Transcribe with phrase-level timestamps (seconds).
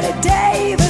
[0.00, 0.87] got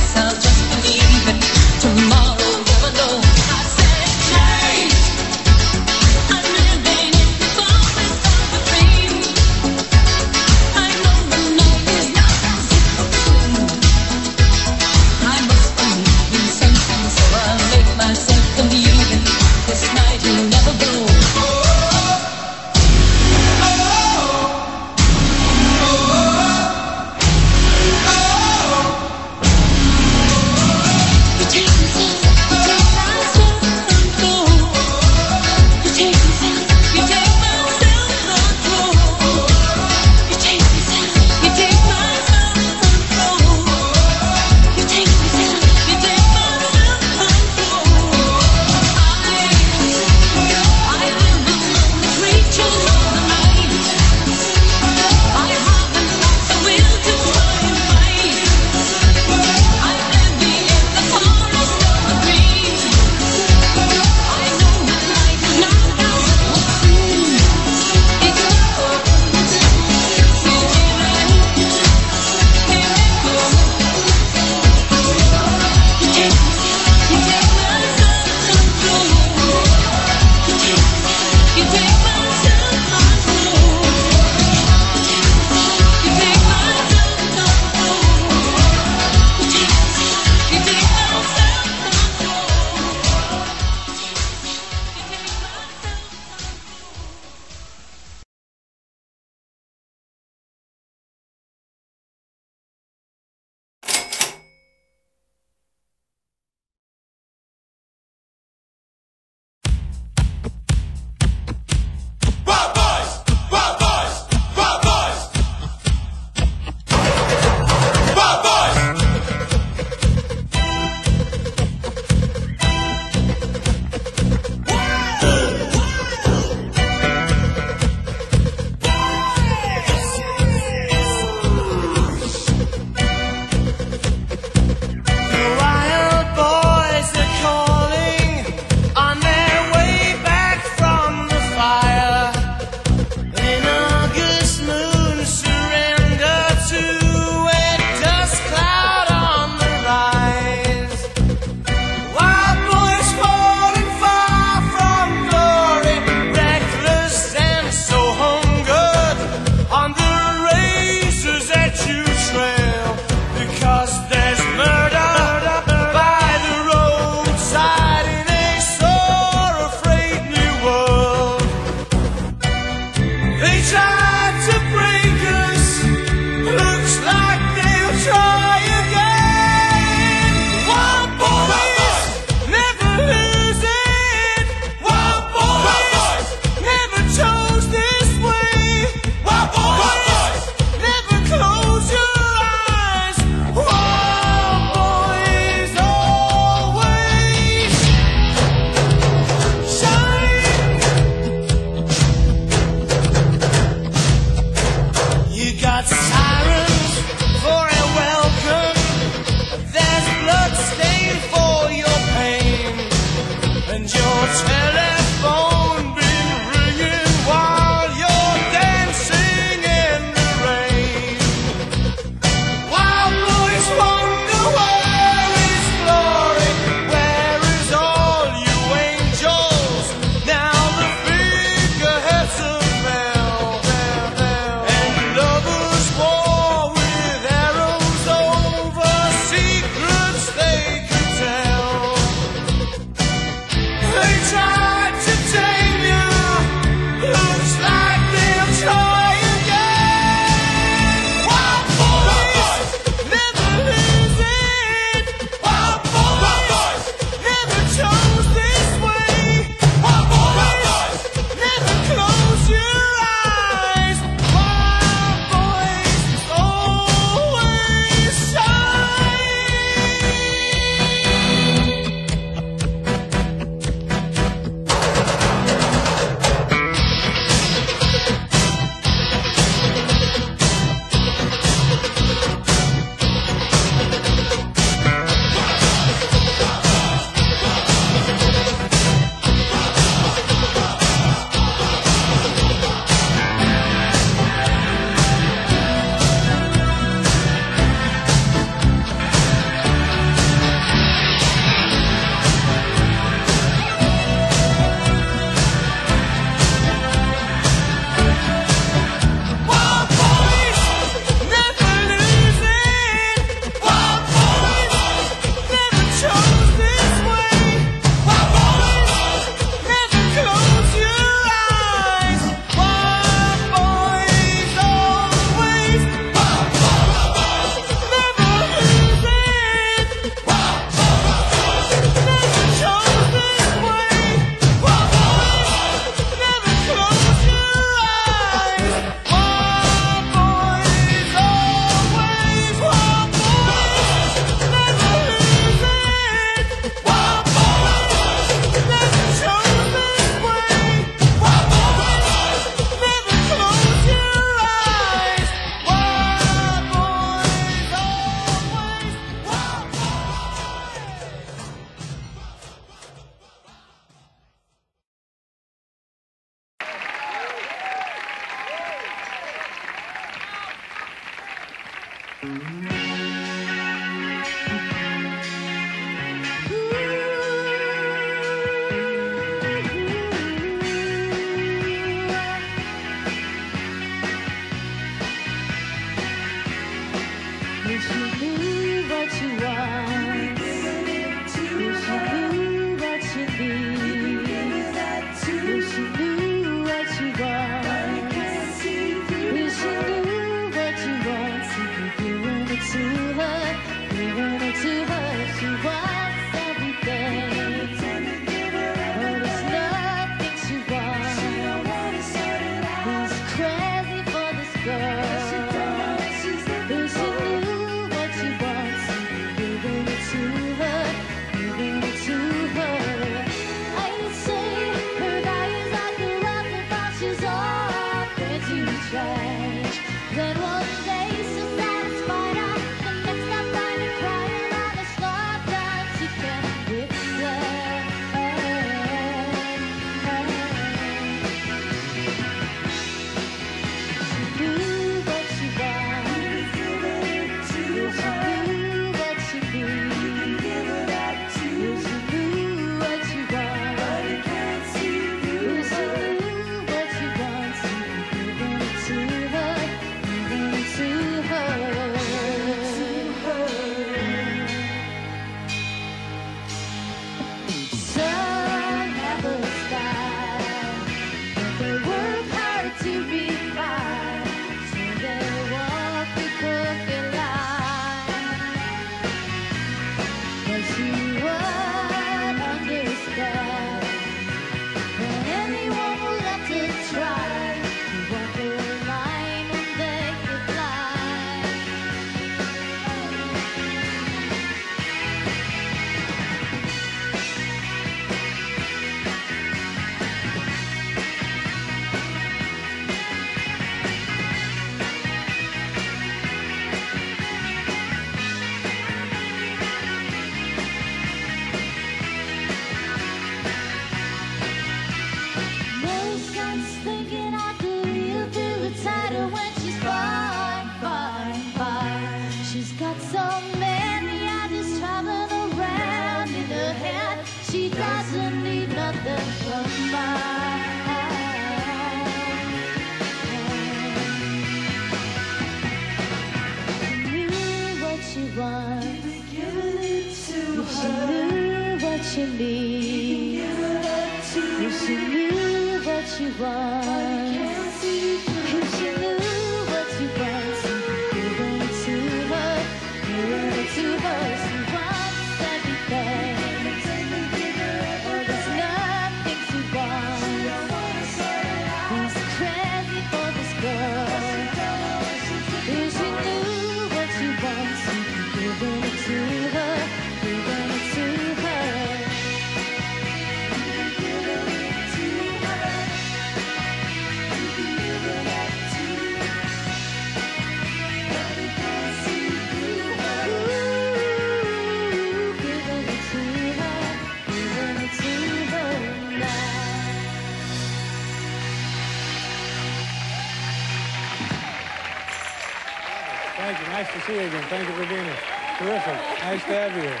[597.26, 597.44] again.
[597.48, 598.18] Thank you for being here.
[598.58, 598.94] Terrific.
[599.22, 600.00] Nice to have you here.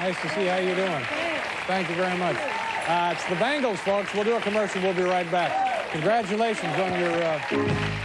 [0.00, 1.04] Nice to see how you're doing.
[1.66, 2.36] Thank you very much.
[2.88, 4.12] Uh, it's the Bengals, folks.
[4.14, 4.82] We'll do a commercial.
[4.82, 5.90] We'll be right back.
[5.92, 7.22] Congratulations on your...
[7.22, 7.99] Uh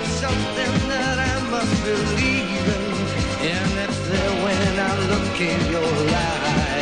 [0.00, 2.84] It's something that I must believe in.
[3.50, 6.77] And it's there when I look in your eyes.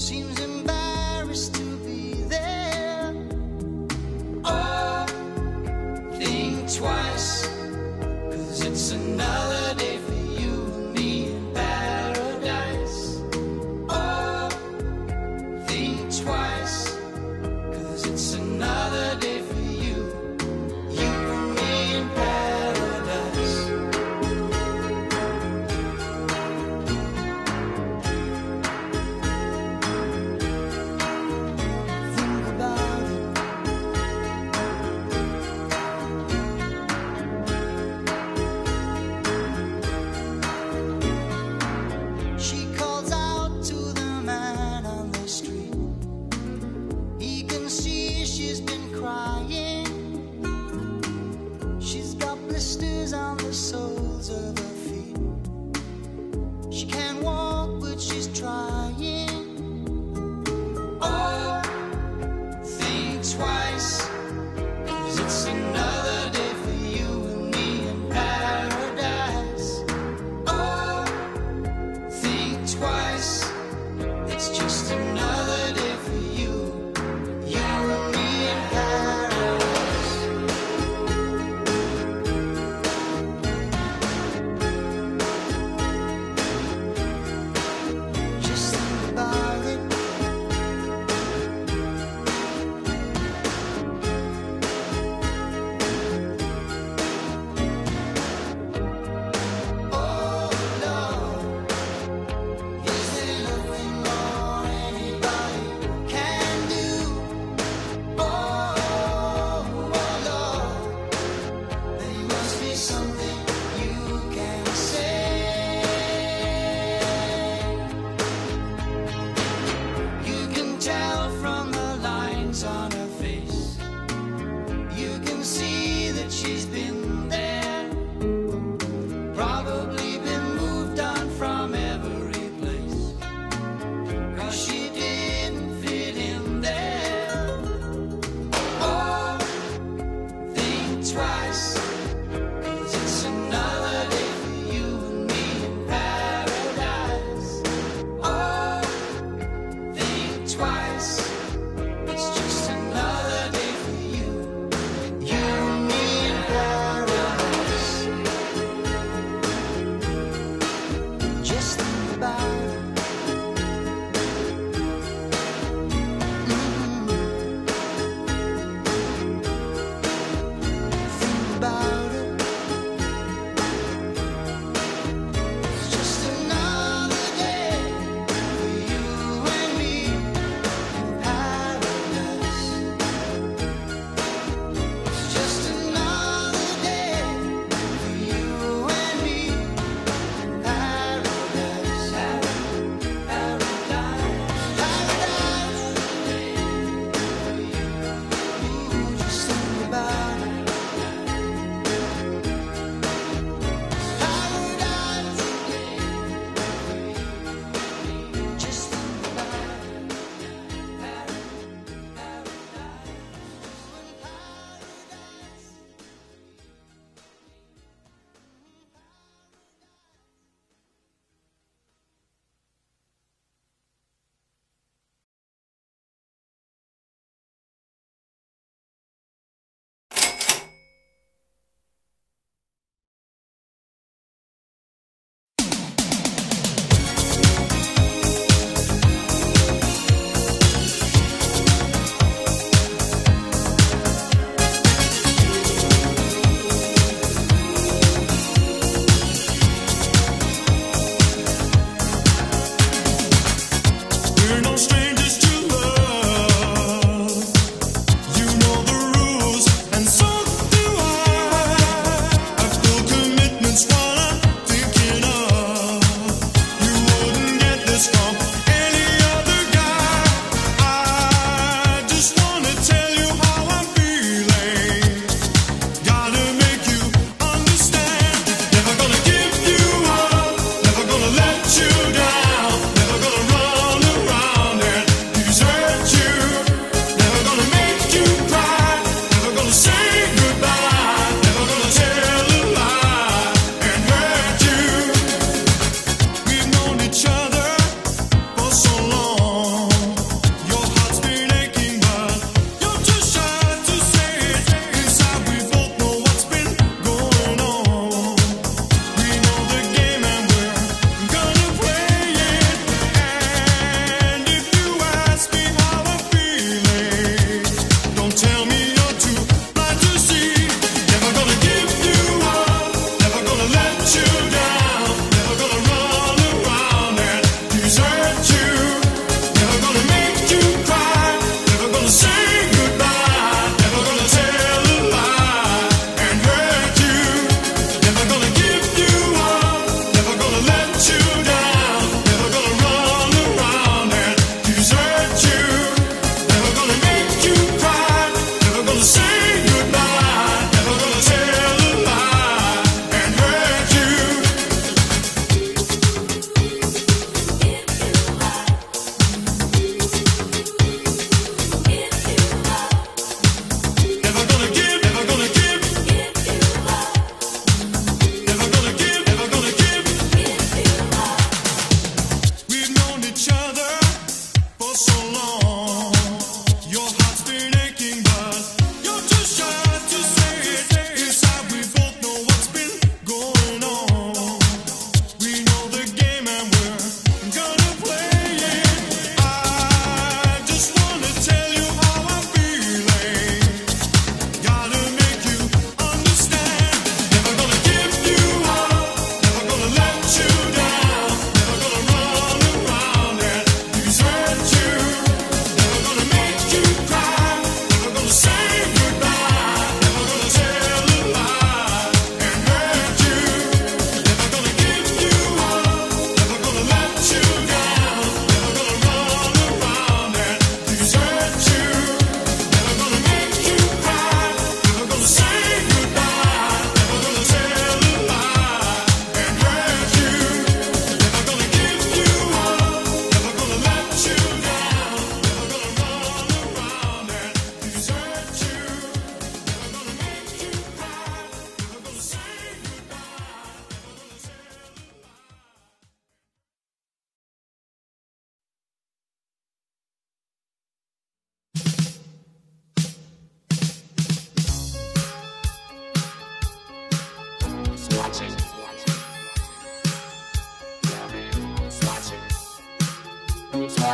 [0.00, 0.39] Seems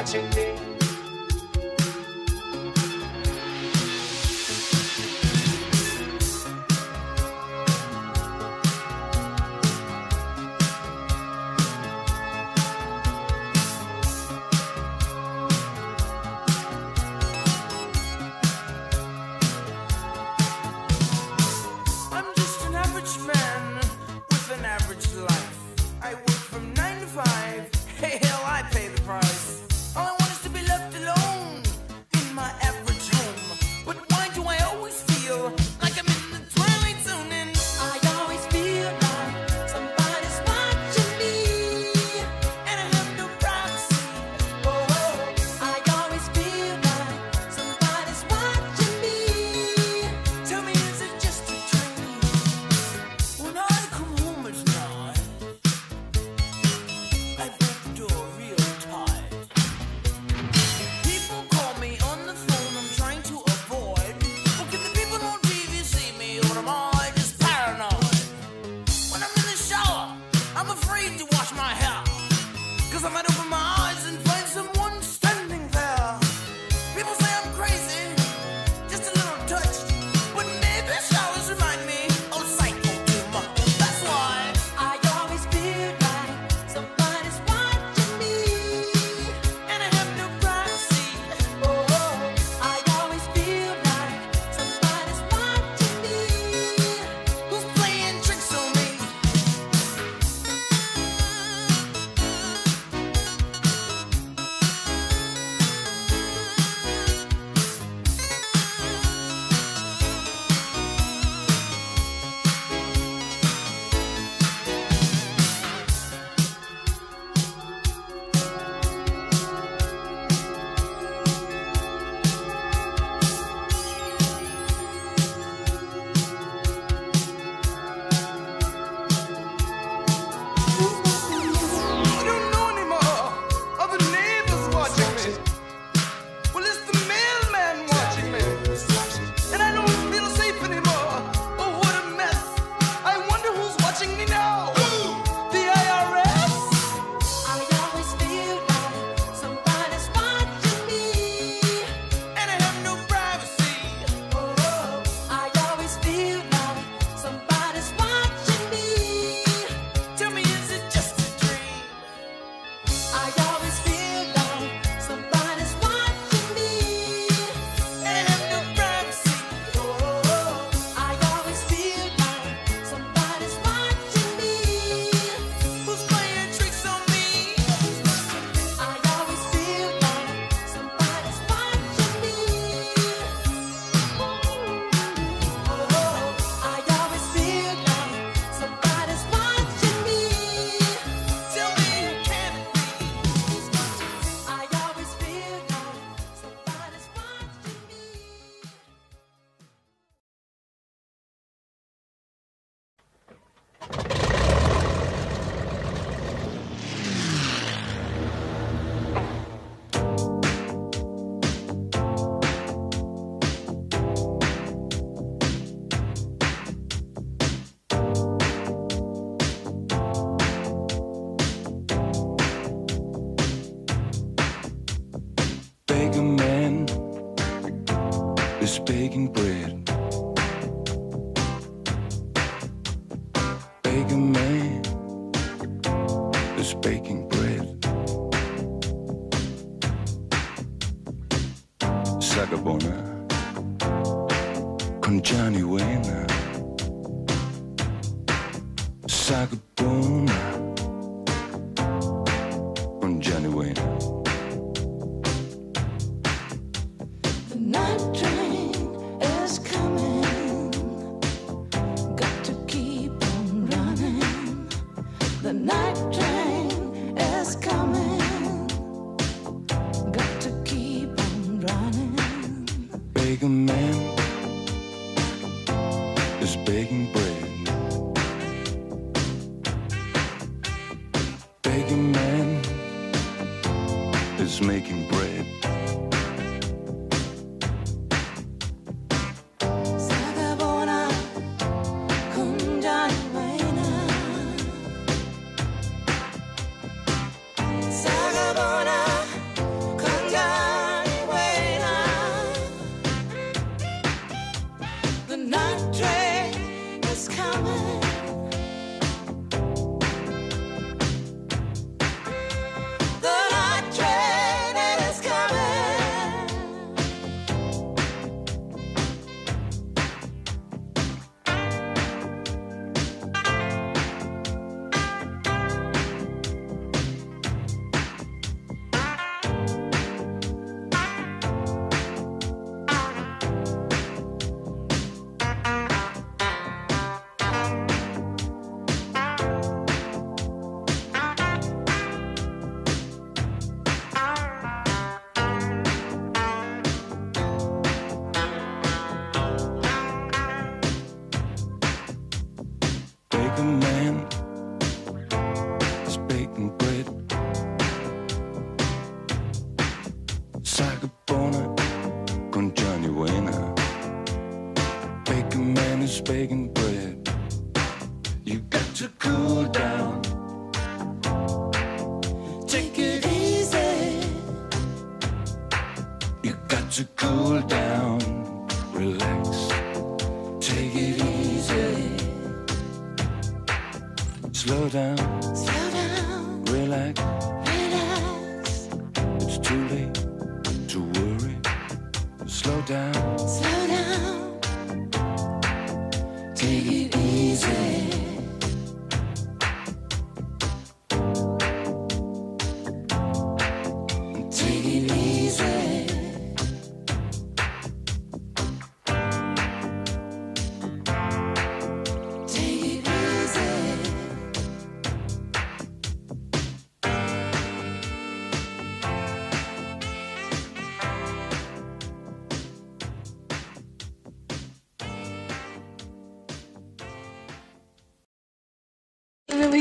[0.07, 0.56] 经历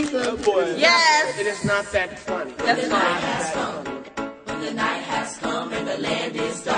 [0.04, 0.38] think so.
[0.38, 1.40] Boy, yes.
[1.40, 2.54] It is not that funny.
[2.58, 4.62] That's fine.
[4.62, 6.75] The night has come and the land is dark.